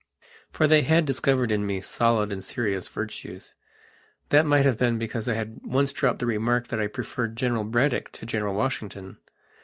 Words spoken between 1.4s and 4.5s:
in me solid and serious virtues. That